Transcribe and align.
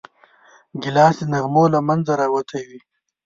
ګیلاس 0.81 1.17
د 1.21 1.23
نغمو 1.33 1.63
له 1.73 1.79
منځه 1.87 2.11
راوتی 2.21 2.61
وي. 2.67 2.79